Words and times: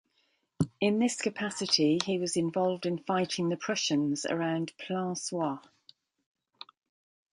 In 0.79 0.97
this 0.97 1.21
capacity 1.21 1.99
he 2.03 2.17
was 2.17 2.35
involved 2.35 2.87
in 2.87 2.97
fighting 3.03 3.49
the 3.49 3.55
Prussians 3.55 4.25
around 4.25 4.73
Plancenoit. 4.79 5.61